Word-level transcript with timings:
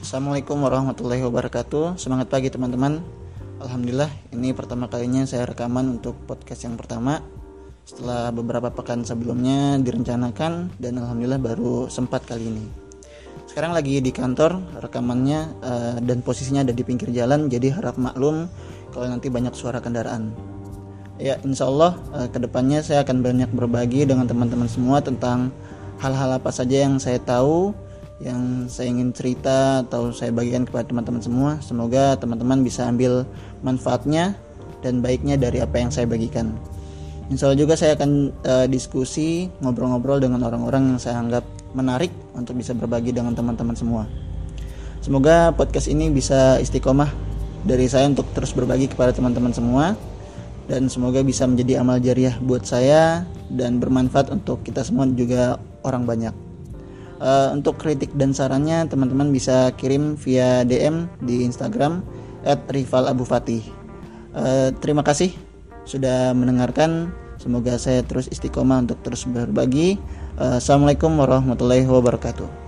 Assalamualaikum 0.00 0.56
warahmatullahi 0.56 1.20
wabarakatuh. 1.20 2.00
Semangat 2.00 2.32
pagi 2.32 2.48
teman-teman. 2.48 3.04
Alhamdulillah 3.60 4.08
ini 4.32 4.56
pertama 4.56 4.88
kalinya 4.88 5.28
saya 5.28 5.44
rekaman 5.44 6.00
untuk 6.00 6.16
podcast 6.24 6.64
yang 6.64 6.80
pertama. 6.80 7.20
Setelah 7.84 8.32
beberapa 8.32 8.72
pekan 8.72 9.04
sebelumnya 9.04 9.76
direncanakan 9.84 10.80
Dan 10.80 10.96
Alhamdulillah 10.96 11.36
baru 11.36 11.92
sempat 11.92 12.24
kali 12.24 12.48
ini. 12.48 12.64
Sekarang 13.44 13.76
lagi 13.76 14.00
di 14.00 14.08
kantor 14.08 14.80
rekamannya 14.80 15.40
uh, 15.60 15.96
Dan 16.00 16.24
posisinya 16.24 16.64
ada 16.64 16.72
di 16.72 16.80
pinggir 16.80 17.12
jalan 17.12 17.52
Jadi 17.52 17.76
harap 17.76 18.00
maklum 18.00 18.48
kalau 18.96 19.12
nanti 19.12 19.28
banyak 19.28 19.52
suara 19.52 19.84
kendaraan. 19.84 20.32
Ya 21.20 21.36
insya 21.44 21.68
Allah 21.68 22.00
uh, 22.16 22.32
ke 22.32 22.40
depannya 22.40 22.80
saya 22.80 23.04
akan 23.04 23.20
banyak 23.20 23.52
berbagi 23.52 24.08
dengan 24.08 24.24
teman-teman 24.24 24.72
semua 24.72 25.04
Tentang 25.04 25.52
hal-hal 26.00 26.40
apa 26.40 26.48
saja 26.48 26.88
yang 26.88 26.96
saya 26.96 27.20
tahu 27.20 27.76
yang 28.16 28.64
saya 28.72 28.88
ingin 28.88 29.12
cerita 29.12 29.84
atau 29.84 30.08
saya 30.08 30.32
bagikan 30.32 30.64
kepada 30.64 30.88
teman-teman 30.88 31.20
semua. 31.20 31.50
Semoga 31.60 32.16
teman-teman 32.16 32.64
bisa 32.64 32.88
ambil 32.88 33.28
manfaatnya 33.60 34.32
dan 34.80 35.04
baiknya 35.04 35.36
dari 35.36 35.60
apa 35.60 35.76
yang 35.76 35.92
saya 35.92 36.08
bagikan. 36.08 36.56
Insya 37.26 37.50
Allah 37.50 37.58
juga 37.58 37.74
saya 37.74 37.98
akan 37.98 38.10
uh, 38.46 38.66
diskusi, 38.70 39.50
ngobrol-ngobrol 39.58 40.22
dengan 40.22 40.46
orang-orang 40.46 40.94
yang 40.94 40.98
saya 41.02 41.18
anggap 41.18 41.42
menarik 41.74 42.14
untuk 42.38 42.54
bisa 42.54 42.72
berbagi 42.72 43.10
dengan 43.10 43.34
teman-teman 43.34 43.74
semua. 43.74 44.06
Semoga 45.02 45.50
podcast 45.52 45.90
ini 45.90 46.08
bisa 46.08 46.56
istiqomah 46.62 47.10
dari 47.66 47.90
saya 47.90 48.06
untuk 48.06 48.30
terus 48.30 48.54
berbagi 48.54 48.86
kepada 48.86 49.10
teman-teman 49.10 49.50
semua 49.50 49.98
dan 50.70 50.86
semoga 50.86 51.22
bisa 51.22 51.46
menjadi 51.46 51.82
amal 51.82 51.98
jariah 51.98 52.34
buat 52.38 52.62
saya 52.62 53.26
dan 53.50 53.82
bermanfaat 53.82 54.30
untuk 54.30 54.62
kita 54.62 54.86
semua 54.86 55.06
juga 55.10 55.58
orang 55.82 56.06
banyak. 56.06 56.45
Uh, 57.16 57.56
untuk 57.56 57.80
kritik 57.80 58.12
dan 58.12 58.36
sarannya 58.36 58.84
teman-teman 58.92 59.32
bisa 59.32 59.72
kirim 59.80 60.20
via 60.20 60.68
DM 60.68 61.08
di 61.24 61.48
Instagram 61.48 62.04
@rivalabufati. 62.44 63.64
Uh, 64.36 64.68
terima 64.84 65.00
kasih 65.00 65.32
sudah 65.88 66.36
mendengarkan. 66.36 67.08
Semoga 67.40 67.80
saya 67.80 68.04
terus 68.04 68.28
istiqomah 68.28 68.84
untuk 68.84 69.00
terus 69.00 69.24
berbagi. 69.24 69.96
Uh, 70.36 70.60
Assalamualaikum 70.60 71.16
warahmatullahi 71.16 71.88
wabarakatuh. 71.88 72.65